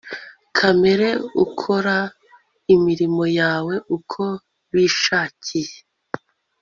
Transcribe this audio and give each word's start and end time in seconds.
Kamere 0.57 1.09
ukora 1.45 1.95
imirimo 2.75 3.23
yawe 3.39 3.75
uko 3.97 4.23
bishakiye 4.73 5.75